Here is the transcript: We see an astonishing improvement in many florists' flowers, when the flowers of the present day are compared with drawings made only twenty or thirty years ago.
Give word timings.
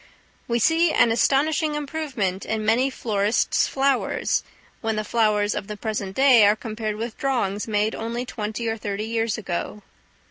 We 0.47 0.57
see 0.57 0.91
an 0.91 1.11
astonishing 1.11 1.75
improvement 1.75 2.43
in 2.43 2.65
many 2.65 2.89
florists' 2.89 3.67
flowers, 3.67 4.41
when 4.81 4.95
the 4.95 5.03
flowers 5.03 5.53
of 5.53 5.67
the 5.67 5.77
present 5.77 6.15
day 6.15 6.43
are 6.47 6.55
compared 6.55 6.95
with 6.95 7.19
drawings 7.19 7.67
made 7.67 7.93
only 7.93 8.25
twenty 8.25 8.67
or 8.67 8.77
thirty 8.77 9.05
years 9.05 9.37
ago. 9.37 9.83